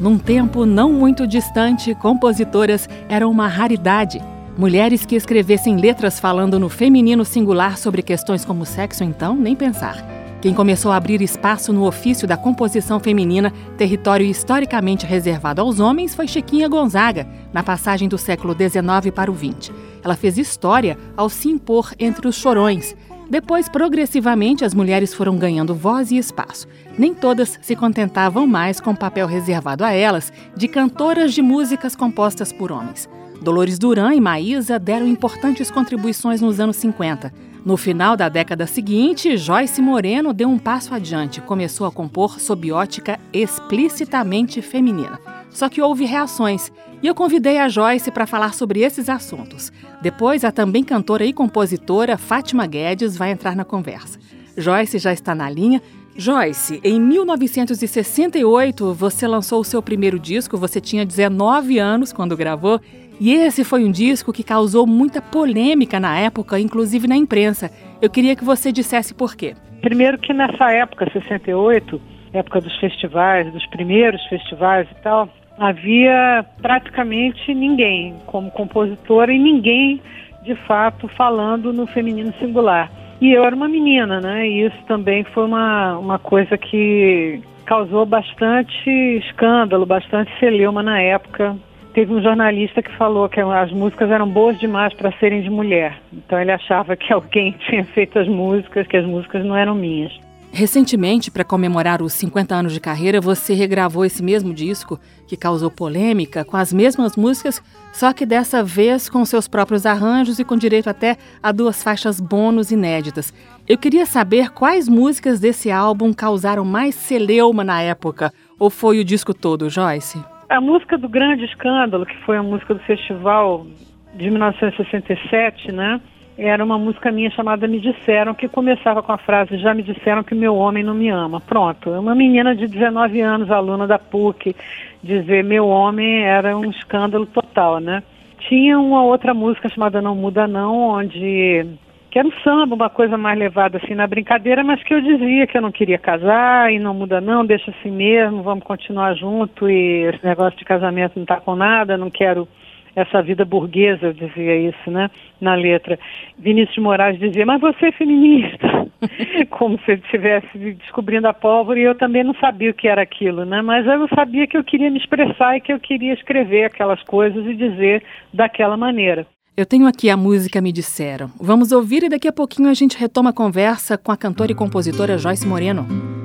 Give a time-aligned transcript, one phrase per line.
[0.00, 4.18] Num tempo não muito distante, compositoras eram uma raridade.
[4.56, 10.02] Mulheres que escrevessem letras falando no feminino singular sobre questões como sexo, então, nem pensar.
[10.40, 16.14] Quem começou a abrir espaço no ofício da composição feminina, território historicamente reservado aos homens,
[16.14, 19.70] foi Chiquinha Gonzaga, na passagem do século XIX para o XX.
[20.02, 22.96] Ela fez história ao se impor entre os chorões,
[23.30, 26.66] depois, progressivamente, as mulheres foram ganhando voz e espaço.
[26.98, 31.94] Nem todas se contentavam mais com o papel reservado a elas de cantoras de músicas
[31.94, 33.08] compostas por homens.
[33.40, 37.32] Dolores Duran e Maísa deram importantes contribuições nos anos 50.
[37.64, 42.72] No final da década seguinte, Joyce Moreno deu um passo adiante, começou a compor sob
[42.72, 45.20] ótica explicitamente feminina.
[45.50, 49.72] Só que houve reações e eu convidei a Joyce para falar sobre esses assuntos.
[50.00, 54.18] Depois, a também cantora e compositora Fátima Guedes vai entrar na conversa.
[54.56, 55.82] Joyce já está na linha.
[56.16, 62.80] Joyce, em 1968 você lançou o seu primeiro disco, você tinha 19 anos quando gravou,
[63.18, 67.70] e esse foi um disco que causou muita polêmica na época, inclusive na imprensa.
[68.00, 69.54] Eu queria que você dissesse por quê.
[69.82, 72.00] Primeiro que nessa época, 68,
[72.32, 75.28] época dos festivais, dos primeiros festivais e tal,
[75.60, 80.00] havia praticamente ninguém como compositora e ninguém
[80.42, 82.90] de fato falando no feminino singular.
[83.20, 84.48] E eu era uma menina, né?
[84.48, 88.88] E isso também foi uma, uma coisa que causou bastante
[89.18, 91.54] escândalo, bastante celeuma na época.
[91.92, 95.98] Teve um jornalista que falou que as músicas eram boas demais para serem de mulher.
[96.10, 100.18] Então ele achava que alguém tinha feito as músicas, que as músicas não eram minhas.
[100.52, 105.70] Recentemente, para comemorar os 50 anos de carreira, você regravou esse mesmo disco, que causou
[105.70, 107.62] polêmica, com as mesmas músicas,
[107.92, 112.20] só que dessa vez com seus próprios arranjos e com direito até a duas faixas
[112.20, 113.32] bônus inéditas.
[113.68, 119.04] Eu queria saber quais músicas desse álbum causaram mais celeuma na época, ou foi o
[119.04, 120.22] disco todo, Joyce?
[120.48, 123.68] A música do Grande Escândalo, que foi a música do festival
[124.14, 126.00] de 1967, né?
[126.42, 130.24] Era uma música minha chamada Me Disseram, que começava com a frase Já me disseram
[130.24, 131.40] que meu homem não me ama.
[131.40, 134.56] Pronto, uma menina de 19 anos, aluna da PUC,
[135.02, 138.02] dizer meu homem era um escândalo total, né?
[138.48, 141.66] Tinha uma outra música chamada Não Muda Não, onde
[142.10, 145.46] que era um samba, uma coisa mais levada assim na brincadeira, mas que eu dizia
[145.46, 149.70] que eu não queria casar e não muda não, deixa assim mesmo, vamos continuar junto
[149.70, 152.48] e esse negócio de casamento não tá com nada, não quero
[152.94, 155.98] essa vida burguesa, eu dizia isso, né, na letra.
[156.38, 158.86] Vinícius de Moraes dizia, mas você é feminista,
[159.50, 163.02] como se ele estivesse descobrindo a pólvora e eu também não sabia o que era
[163.02, 166.64] aquilo, né, mas eu sabia que eu queria me expressar e que eu queria escrever
[166.64, 168.02] aquelas coisas e dizer
[168.32, 169.26] daquela maneira.
[169.56, 171.30] Eu tenho aqui a música Me Disseram.
[171.38, 174.54] Vamos ouvir e daqui a pouquinho a gente retoma a conversa com a cantora e
[174.54, 176.19] compositora Joyce Moreno.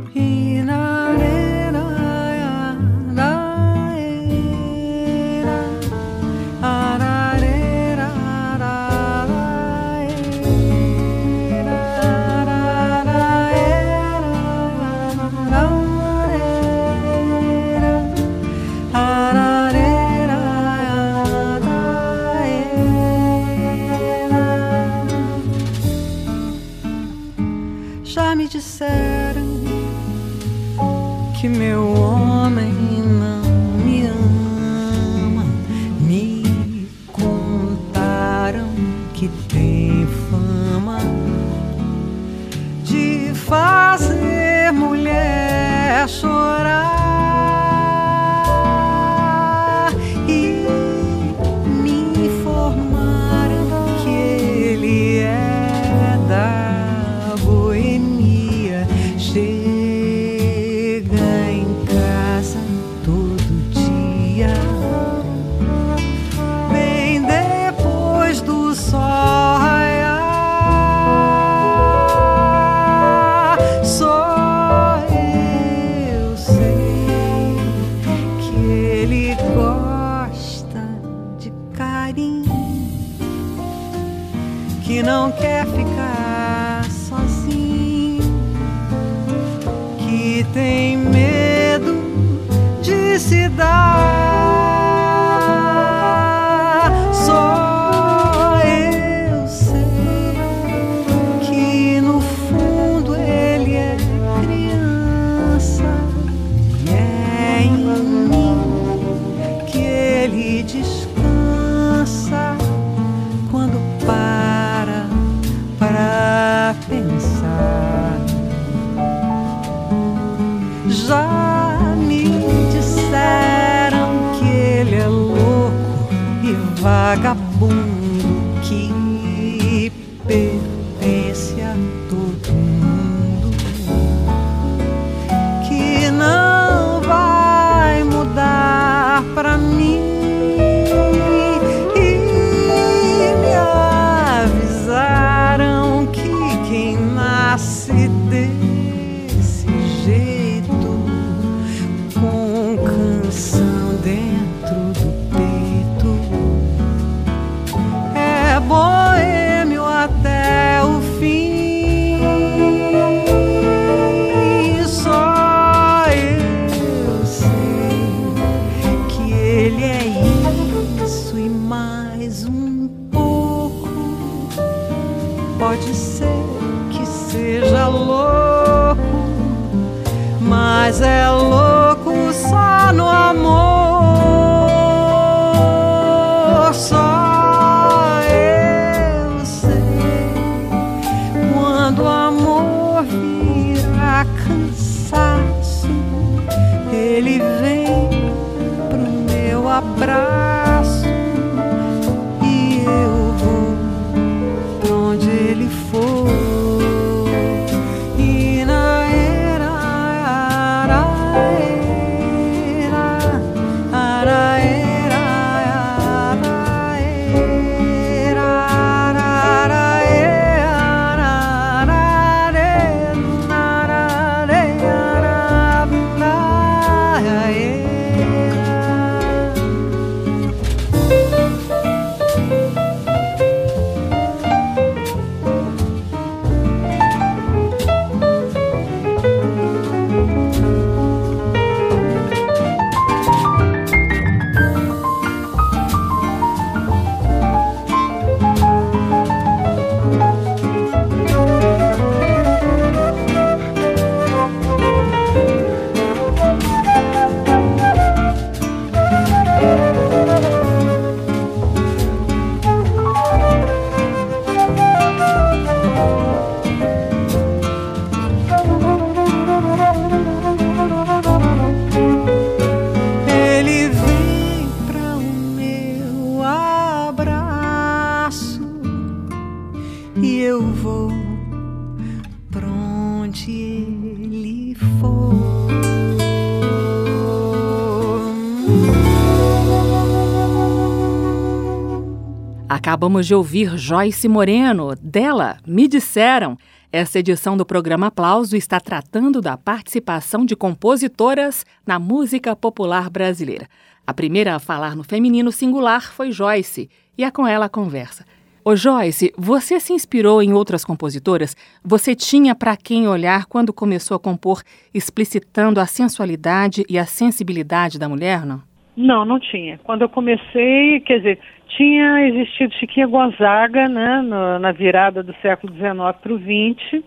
[292.95, 296.57] Acabamos de ouvir Joyce Moreno, dela, Me Disseram.
[296.89, 303.67] Essa edição do programa Aplauso está tratando da participação de compositoras na música popular brasileira.
[304.07, 308.25] A primeira a falar no feminino singular foi Joyce, e é com ela a conversa.
[308.63, 311.53] Ô Joyce, você se inspirou em outras compositoras?
[311.83, 317.99] Você tinha para quem olhar quando começou a compor, explicitando a sensualidade e a sensibilidade
[317.99, 318.63] da mulher, não?
[318.95, 319.77] Não, não tinha.
[319.83, 325.73] Quando eu comecei, quer dizer, tinha existido Chiquinha Gonzaga, né, no- na virada do século
[325.73, 327.03] XIX para o XX,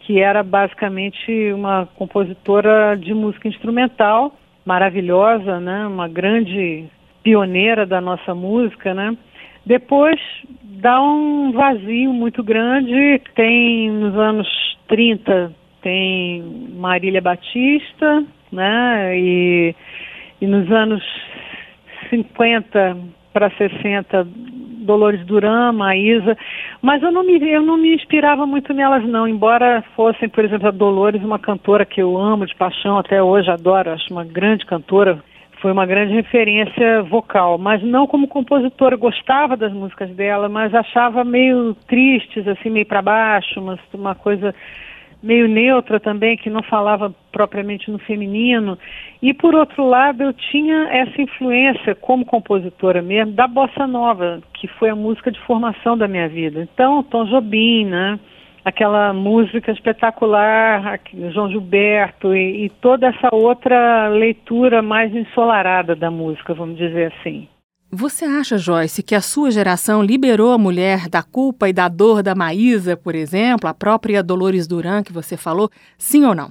[0.00, 6.86] que era basicamente uma compositora de música instrumental, maravilhosa, né, uma grande
[7.22, 9.16] pioneira da nossa música, né.
[9.64, 10.18] Depois
[10.62, 14.48] dá um vazio muito grande, tem nos anos
[14.88, 15.52] 30
[15.82, 16.42] tem
[16.74, 19.74] Marília Batista, né, e
[20.40, 21.02] e nos anos
[22.10, 22.96] 50
[23.32, 24.26] para 60,
[24.80, 26.36] Dolores Duran, Maísa,
[26.80, 30.68] mas eu não, me, eu não me inspirava muito nelas não, embora fossem, por exemplo,
[30.68, 34.64] a Dolores, uma cantora que eu amo de paixão até hoje, adoro, acho uma grande
[34.64, 35.22] cantora,
[35.60, 41.24] foi uma grande referência vocal, mas não como compositora, gostava das músicas dela, mas achava
[41.24, 44.54] meio tristes, assim, meio para baixo, uma, uma coisa
[45.22, 48.78] meio neutra também, que não falava propriamente no feminino.
[49.20, 54.68] E por outro lado, eu tinha essa influência como compositora mesmo da bossa nova, que
[54.68, 56.62] foi a música de formação da minha vida.
[56.72, 58.18] Então, Tom Jobim, né?
[58.64, 61.00] Aquela música espetacular,
[61.32, 67.48] João Gilberto e, e toda essa outra leitura mais ensolarada da música, vamos dizer assim.
[67.90, 72.22] Você acha, Joyce, que a sua geração liberou a mulher da culpa e da dor
[72.22, 75.70] da Maísa, por exemplo, a própria Dolores Duran que você falou?
[75.96, 76.50] Sim ou não?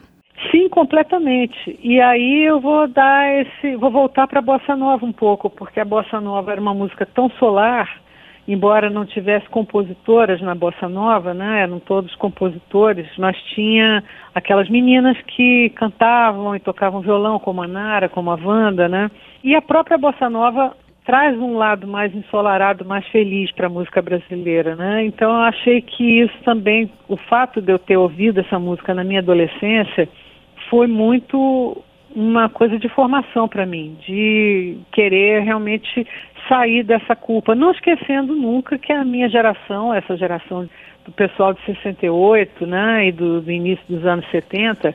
[0.49, 1.79] Sim, completamente.
[1.83, 5.79] E aí eu vou dar esse, vou voltar para a bossa nova um pouco, porque
[5.79, 8.01] a bossa nova era uma música tão solar,
[8.47, 11.61] embora não tivesse compositoras na bossa nova, né?
[11.61, 14.03] Eram todos compositores, mas tinha
[14.33, 19.11] aquelas meninas que cantavam e tocavam violão, como a Nara, como a Wanda, né?
[19.43, 20.75] E a própria bossa nova
[21.07, 25.05] traz um lado mais ensolarado, mais feliz para a música brasileira, né?
[25.05, 29.05] Então eu achei que isso também, o fato de eu ter ouvido essa música na
[29.05, 30.09] minha adolescência,
[30.69, 31.81] foi muito
[32.13, 36.05] uma coisa de formação para mim, de querer realmente
[36.49, 40.67] sair dessa culpa, não esquecendo nunca que a minha geração, essa geração
[41.05, 44.93] do pessoal de 68, né, e do, do início dos anos 70,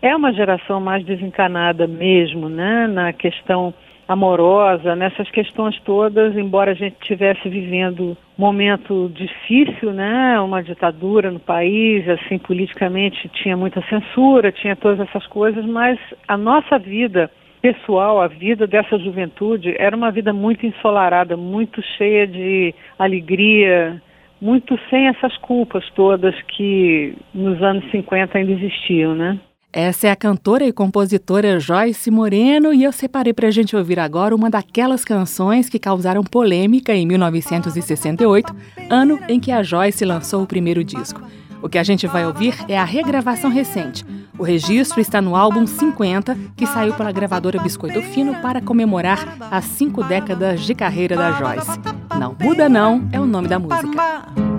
[0.00, 3.74] é uma geração mais desencanada mesmo, né, na questão
[4.10, 11.30] amorosa, nessas questões todas, embora a gente estivesse vivendo um momento difícil, né, uma ditadura
[11.30, 17.30] no país, assim, politicamente tinha muita censura, tinha todas essas coisas, mas a nossa vida
[17.62, 24.02] pessoal, a vida dessa juventude era uma vida muito ensolarada, muito cheia de alegria,
[24.40, 29.38] muito sem essas culpas todas que nos anos 50 ainda existiam, né?
[29.72, 34.00] Essa é a cantora e compositora Joyce Moreno e eu separei para a gente ouvir
[34.00, 38.54] agora uma daquelas canções que causaram polêmica em 1968,
[38.90, 41.22] ano em que a Joyce lançou o primeiro disco.
[41.62, 44.04] O que a gente vai ouvir é a regravação recente.
[44.36, 49.66] O registro está no álbum 50, que saiu pela gravadora Biscoito Fino para comemorar as
[49.66, 51.78] cinco décadas de carreira da Joyce.
[52.18, 54.49] Não Muda Não é o nome da música.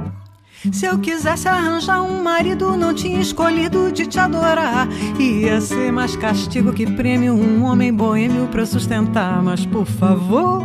[0.72, 4.88] Se eu quisesse arranjar um marido, não tinha escolhido de te adorar.
[5.20, 9.42] Ia ser mais castigo que prêmio, um homem boêmio pra sustentar.
[9.42, 10.62] Mas por favor,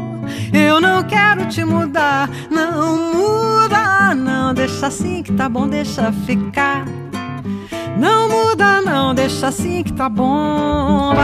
[0.53, 2.29] eu não quero te mudar.
[2.51, 6.85] Não muda, não, deixa assim que tá bom, deixa ficar.
[7.99, 11.15] Não muda, não, deixa assim que tá bom.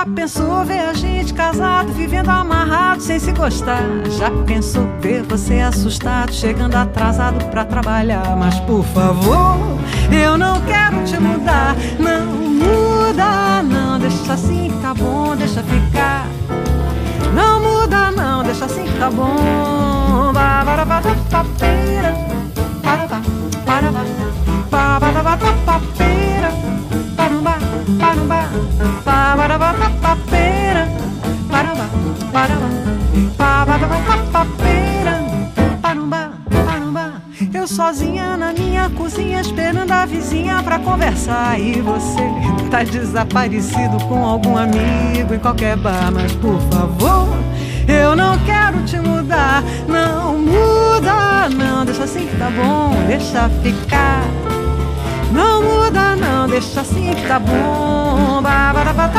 [0.00, 3.82] Já pensou ver a gente casado, vivendo amarrado sem se gostar?
[4.16, 8.34] Já pensou ver você assustado, chegando atrasado pra trabalhar?
[8.34, 9.58] Mas por favor,
[10.10, 11.76] eu não quero te mudar.
[11.98, 16.26] Não muda, não, deixa assim, tá bom, deixa ficar.
[17.34, 19.89] Não muda, não, deixa assim, tá bom.
[37.52, 42.22] Eu sozinha na minha cozinha esperando a vizinha pra conversar e você
[42.70, 47.49] tá desaparecido com algum amigo em qualquer bar, mas por favor
[48.10, 54.24] eu não quero te mudar, não muda, não, deixa assim que tá bom, deixa ficar.
[55.32, 58.42] Não muda, não, deixa assim que tá bom.
[58.42, 59.10] Ba ba da ba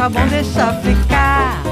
[0.00, 1.62] tá bom, deixa ficar.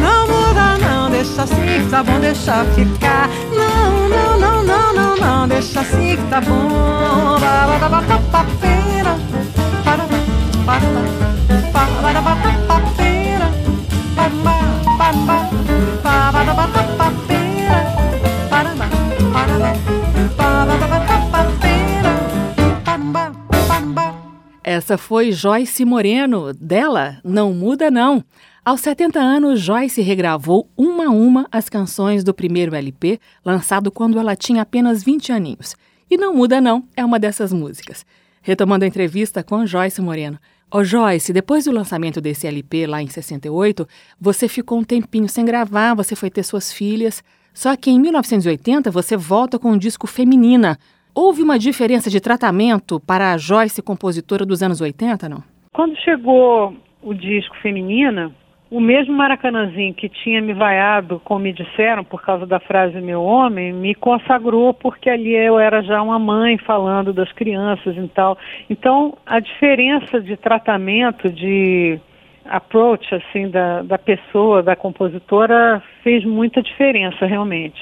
[0.00, 3.28] Não muda, não deixa assim tá bom, deixa ficar.
[3.54, 7.38] Não, não, não, não, não, não, deixa assim tá bom.
[7.38, 8.44] Ba, ba, ba, ba,
[24.84, 28.22] essa foi Joyce Moreno, dela Não Muda Não.
[28.62, 34.18] Aos 70 anos, Joyce regravou uma a uma as canções do primeiro LP, lançado quando
[34.18, 35.74] ela tinha apenas 20 aninhos.
[36.10, 38.04] E Não Muda Não é uma dessas músicas.
[38.42, 40.38] Retomando a entrevista com Joyce Moreno.
[40.70, 43.88] Ô oh, Joyce, depois do lançamento desse LP lá em 68,
[44.20, 47.24] você ficou um tempinho sem gravar, você foi ter suas filhas.
[47.54, 50.78] Só que em 1980 você volta com um disco Feminina.
[51.16, 55.44] Houve uma diferença de tratamento para a Joyce compositora dos anos 80, não?
[55.72, 58.32] Quando chegou o disco Feminina,
[58.68, 63.22] o mesmo Maracanãzinho que tinha me vaiado, como me disseram, por causa da frase meu
[63.22, 68.36] homem, me consagrou porque ali eu era já uma mãe falando das crianças e tal.
[68.68, 72.00] Então, a diferença de tratamento, de
[72.44, 77.80] approach, assim, da, da pessoa, da compositora, fez muita diferença, realmente.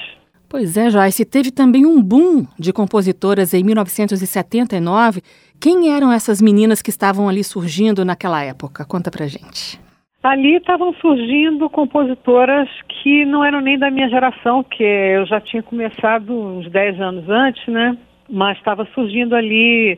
[0.53, 5.19] Pois é, Joyce, teve também um boom de compositoras em 1979.
[5.59, 8.85] Quem eram essas meninas que estavam ali surgindo naquela época?
[8.85, 9.81] Conta pra gente.
[10.21, 15.63] Ali estavam surgindo compositoras que não eram nem da minha geração, que eu já tinha
[15.63, 17.97] começado uns 10 anos antes, né?
[18.29, 19.97] Mas estava surgindo ali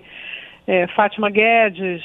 [0.65, 2.01] é, Fátima Guedes,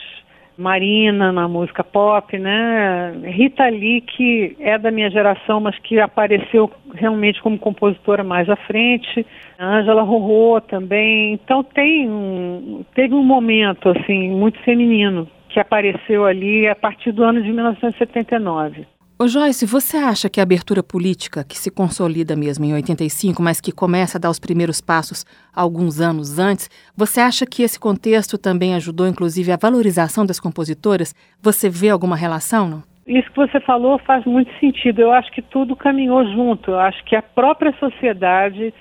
[0.60, 3.12] Marina na música pop, né?
[3.24, 8.56] Rita Lee, que é da minha geração, mas que apareceu realmente como compositora mais à
[8.56, 9.26] frente.
[9.58, 11.32] Ângela Rorô também.
[11.32, 17.24] Então tem um, teve um momento assim muito feminino que apareceu ali a partir do
[17.24, 18.86] ano de 1979.
[19.22, 23.60] Ô Joyce, você acha que a abertura política, que se consolida mesmo em 85, mas
[23.60, 28.38] que começa a dar os primeiros passos alguns anos antes, você acha que esse contexto
[28.38, 31.14] também ajudou, inclusive, a valorização das compositoras?
[31.42, 32.82] Você vê alguma relação, não?
[33.06, 35.02] Isso que você falou faz muito sentido.
[35.02, 36.70] Eu acho que tudo caminhou junto.
[36.70, 38.72] Eu acho que a própria sociedade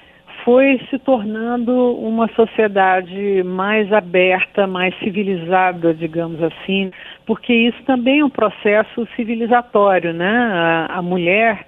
[0.43, 6.91] foi se tornando uma sociedade mais aberta, mais civilizada, digamos assim,
[7.25, 10.29] porque isso também é um processo civilizatório, né?
[10.29, 11.65] A, a mulher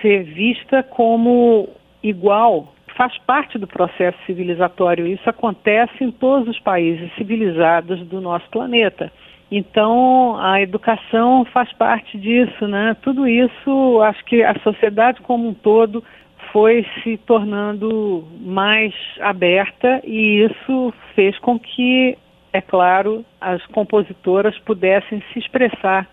[0.00, 1.68] ser vista como
[2.02, 5.06] igual faz parte do processo civilizatório.
[5.06, 9.12] Isso acontece em todos os países civilizados do nosso planeta.
[9.50, 12.96] Então, a educação faz parte disso, né?
[13.00, 16.04] Tudo isso, acho que a sociedade como um todo
[16.52, 22.16] foi se tornando mais aberta e isso fez com que,
[22.52, 26.08] é claro, as compositoras pudessem se expressar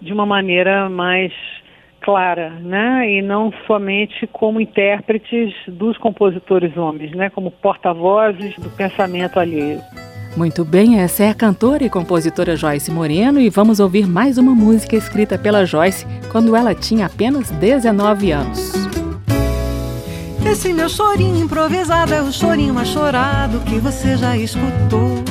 [0.00, 1.32] de uma maneira mais
[2.02, 3.08] clara, né?
[3.10, 7.30] E não somente como intérpretes dos compositores homens, né?
[7.30, 9.80] Como porta-vozes do pensamento alheio.
[10.36, 14.54] Muito bem, essa é a cantora e compositora Joyce Moreno e vamos ouvir mais uma
[14.54, 18.91] música escrita pela Joyce quando ela tinha apenas 19 anos.
[20.44, 25.22] Esse meu chorinho improvisado é o chorinho mais chorado que você já escutou.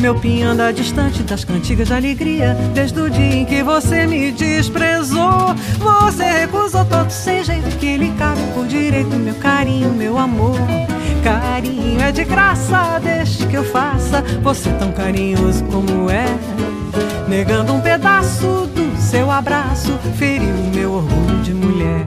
[0.00, 4.30] Meu pinho anda distante das cantigas de alegria Desde o dia em que você me
[4.30, 5.54] desprezou.
[5.78, 10.58] Você recusou todo sem jeito que lhe cabe por direito Meu carinho, meu amor.
[11.24, 14.22] Carinho é de graça, deixe que eu faça.
[14.42, 16.26] Você tão carinhoso como é.
[17.26, 22.06] Negando um pedaço do seu abraço Feriu meu orgulho de mulher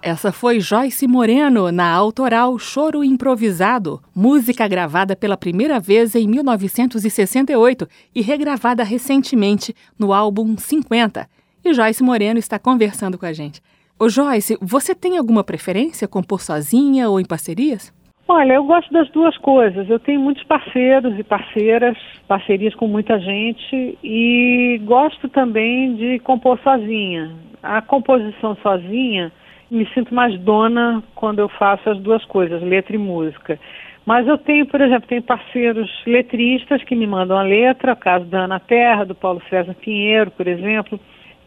[0.00, 7.88] Essa foi Joyce Moreno na autoral Choro Improvisado, música gravada pela primeira vez em 1968
[8.14, 11.28] e regravada recentemente no álbum 50.
[11.64, 13.62] E Joyce Moreno está conversando com a gente.
[13.98, 17.92] Ô Joyce, você tem alguma preferência compor sozinha ou em parcerias?
[18.26, 19.88] Olha, eu gosto das duas coisas.
[19.88, 26.58] Eu tenho muitos parceiros e parceiras, parcerias com muita gente e gosto também de compor
[26.60, 27.30] sozinha.
[27.62, 29.30] A composição sozinha
[29.70, 33.58] me sinto mais dona quando eu faço as duas coisas, letra e música.
[34.06, 38.24] Mas eu tenho, por exemplo, tenho parceiros letristas que me mandam a letra, o caso
[38.26, 40.98] da Ana Terra, do Paulo César Pinheiro, por exemplo.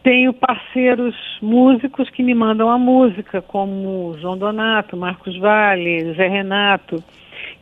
[0.08, 7.04] Tenho parceiros músicos que me mandam a música, como João Donato, Marcos Vale, Zé Renato.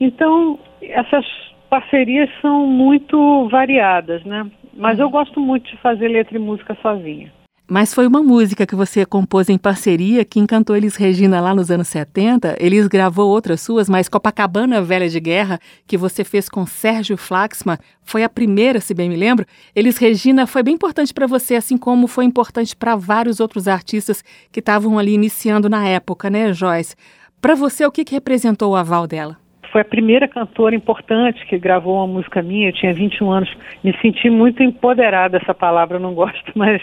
[0.00, 1.26] Então, essas
[1.68, 4.48] parcerias são muito variadas, né?
[4.72, 7.32] Mas eu gosto muito de fazer letra e música sozinha.
[7.68, 11.68] Mas foi uma música que você compôs em parceria que encantou Elis Regina lá nos
[11.68, 12.56] anos 70.
[12.60, 17.76] Elis gravou outras suas, mas Copacabana Velha de Guerra, que você fez com Sérgio Flaxman,
[18.02, 19.44] foi a primeira, se bem me lembro.
[19.74, 24.22] Elis Regina foi bem importante para você, assim como foi importante para vários outros artistas
[24.52, 26.94] que estavam ali iniciando na época, né, Joyce?
[27.40, 29.38] Para você, o que, que representou o aval dela?
[29.72, 32.68] Foi a primeira cantora importante que gravou uma música minha.
[32.68, 33.56] Eu tinha 21 anos.
[33.82, 36.82] Me senti muito empoderada, essa palavra eu não gosto, mas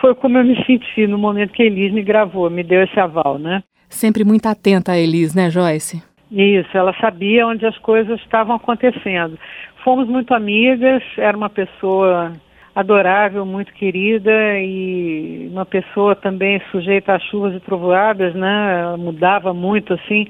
[0.00, 2.98] foi como eu me senti no momento que a Elis me gravou, me deu esse
[2.98, 3.62] aval, né?
[3.88, 6.02] Sempre muito atenta a Elis, né, Joyce?
[6.30, 9.38] Isso, ela sabia onde as coisas estavam acontecendo.
[9.84, 12.32] Fomos muito amigas, era uma pessoa
[12.74, 18.80] adorável, muito querida e uma pessoa também sujeita a chuvas e trovoadas, né?
[18.82, 20.26] Ela mudava muito assim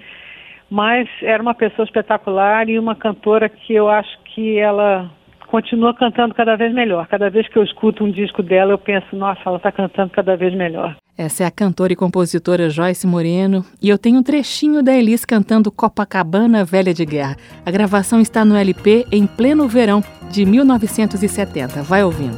[0.71, 5.11] mas era uma pessoa espetacular e uma cantora que eu acho que ela
[5.47, 7.07] continua cantando cada vez melhor.
[7.07, 10.37] Cada vez que eu escuto um disco dela, eu penso, nossa, ela está cantando cada
[10.37, 10.97] vez melhor.
[11.17, 15.25] Essa é a cantora e compositora Joyce Moreno, e eu tenho um trechinho da Elis
[15.25, 17.37] cantando Copacabana Velha de Guerra.
[17.65, 21.83] A gravação está no LP em pleno verão de 1970.
[21.85, 22.37] Vai ouvindo.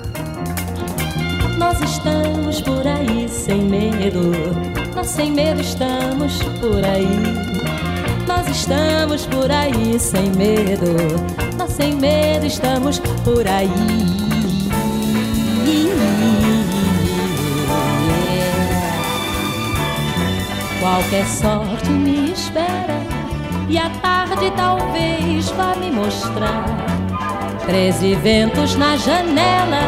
[1.59, 4.31] Nós estamos por aí sem medo,
[4.95, 7.88] nós sem medo estamos por aí
[8.29, 10.95] nós estamos por aí sem medo,
[11.57, 13.71] nós sem medo estamos por aí.
[20.79, 23.01] Qualquer sorte me espera
[23.67, 26.65] e a tarde talvez vá me mostrar
[27.67, 29.81] treze ventos na janela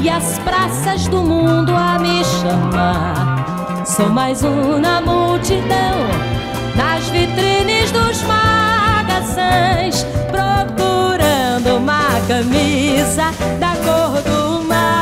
[0.00, 3.84] e as praças do mundo a me chamar.
[3.86, 6.33] Sou mais um na multidão
[6.76, 14.94] nas vitrines dos magazins, procurando uma camisa da cor do mar.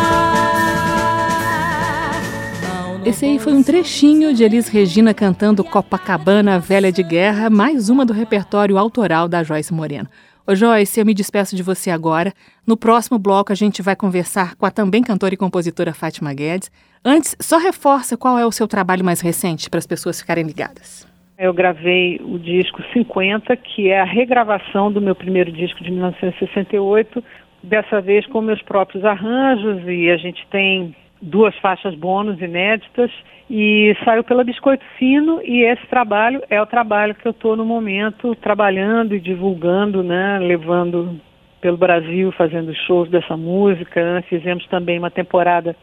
[3.05, 8.07] Esse aí foi um trechinho de Elis Regina cantando Copacabana Velha de Guerra, mais uma
[8.07, 10.09] do repertório autoral da Joyce Moreno.
[10.47, 12.33] Ô Joyce, eu me despeço de você agora.
[12.67, 16.71] No próximo bloco a gente vai conversar com a também cantora e compositora Fátima Guedes.
[17.05, 21.12] Antes, só reforça qual é o seu trabalho mais recente para as pessoas ficarem ligadas.
[21.43, 27.21] Eu gravei o disco 50, que é a regravação do meu primeiro disco de 1968,
[27.61, 33.11] dessa vez com meus próprios arranjos, e a gente tem duas faixas bônus inéditas,
[33.51, 37.65] e saiu pela Biscoito Fino, e esse trabalho é o trabalho que eu estou no
[37.65, 41.21] momento trabalhando e divulgando, né, levando
[41.61, 44.15] pelo Brasil, fazendo shows dessa música.
[44.15, 44.23] Né?
[44.29, 45.75] Fizemos também uma temporada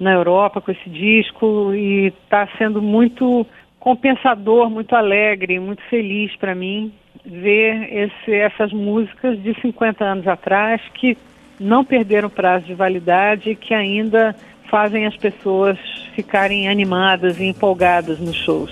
[0.00, 3.46] na Europa com esse disco e está sendo muito
[3.82, 6.92] compensador, muito alegre, muito feliz para mim
[7.26, 11.18] ver esse, essas músicas de 50 anos atrás que
[11.58, 14.36] não perderam prazo de validade e que ainda
[14.70, 15.76] fazem as pessoas
[16.14, 18.70] ficarem animadas e empolgadas nos shows.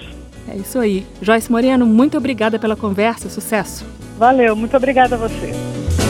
[0.49, 1.05] É isso aí.
[1.21, 3.85] Joyce Moreno, muito obrigada pela conversa, sucesso.
[4.17, 5.53] Valeu, muito obrigada a você.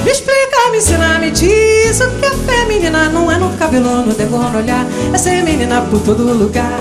[0.05, 4.15] Me explica, me ensina, me diz o que é feminina Não é no cabelo, no
[4.15, 6.81] decono olhar É ser menina por todo lugar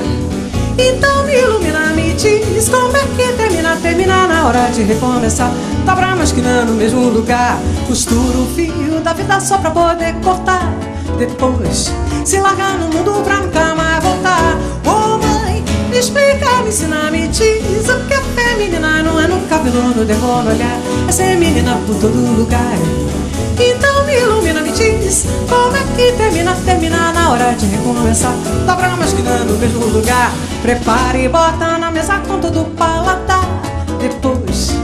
[0.80, 1.80] Então me ilumina
[2.20, 5.52] diz como é que termina, termina na hora de recomeçar.
[5.86, 7.58] Tá pra masquinar no mesmo lugar.
[7.88, 10.74] Costura o fio da vida só pra poder cortar.
[11.18, 11.92] Depois
[12.26, 14.58] se largar no mundo pra nunca mais voltar.
[14.86, 19.02] Oh mãe, me explica, me ensina, me diz o que é feminina.
[19.02, 20.80] Não é no cabelo, no derrolo olhar.
[21.08, 23.09] É ser menina por todo lugar.
[23.60, 28.34] Então me ilumina, me diz Como é que termina, termina na hora de recomeçar.
[28.66, 30.32] Dobra mais que no mesmo lugar.
[30.62, 33.48] Prepare e bota na mesa com tudo paladar
[34.00, 34.80] Depois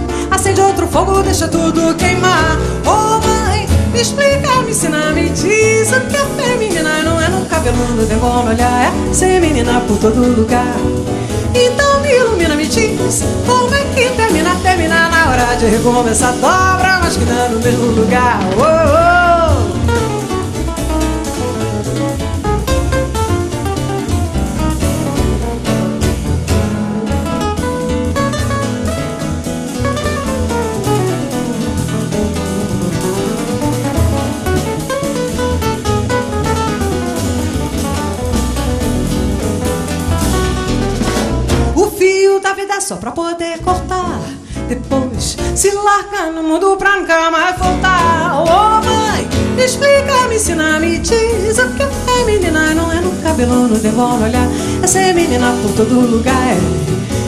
[0.45, 2.57] acende outro fogo, deixa tudo queimar.
[2.85, 7.01] Oh mãe, Me explica, me ensina, me diz o que é feminina.
[7.03, 10.75] Não é no cabelo, no demônio olhar, é ser menina por todo lugar.
[11.55, 16.99] Então me ilumina, me diz como é que termina, termina na hora de recomeçar, dobra,
[17.01, 18.39] mas que dá no mesmo lugar.
[18.57, 18.94] Oh,
[42.57, 42.81] oh.
[42.81, 44.19] só pra poder cortar.
[44.67, 48.43] Depois se larga no mundo pra nunca mais voltar.
[48.43, 49.27] Oh mãe,
[49.63, 52.73] explica, me ensina, me diz o que é menina.
[52.73, 54.47] Não é no cabelo, no demora olhar.
[54.81, 56.55] É ser menina por todo lugar.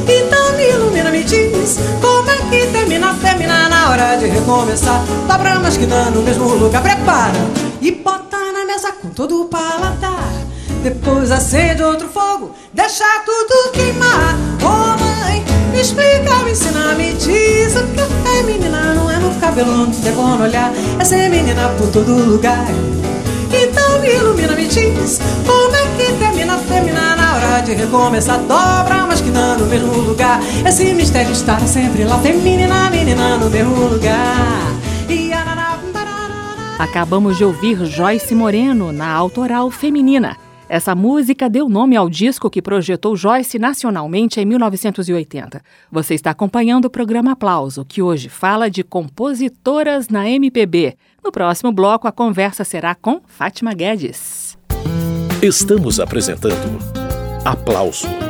[0.08, 5.04] Então me ilumina, me diz como é que termina, termina na hora de recomeçar.
[5.28, 6.82] Dobra mas que dá no mesmo lugar.
[6.82, 7.40] Prepara
[7.82, 10.48] e bota na mesa com todo o paladar.
[10.84, 13.87] Depois acende outro fogo, deixa tudo queimar.
[15.78, 18.96] Me explica, me ensina, me diz o que é menina.
[18.96, 22.66] Não é no cabelo, não é bom olhar, é ser menina por todo lugar.
[23.54, 28.40] Então me ilumina, me diz como é que termina, termina na hora de recomeçar.
[28.40, 30.42] Dobra, mas que não no mesmo lugar.
[30.68, 34.74] Esse mistério está sempre lá, feminina, menina no mesmo lugar.
[36.80, 40.38] Acabamos de ouvir Joyce Moreno na autoral feminina.
[40.70, 45.62] Essa música deu nome ao disco que projetou Joyce nacionalmente em 1980.
[45.90, 50.98] Você está acompanhando o programa Aplauso, que hoje fala de compositoras na MPB.
[51.24, 54.58] No próximo bloco, a conversa será com Fátima Guedes.
[55.42, 56.80] Estamos apresentando
[57.46, 58.27] Aplauso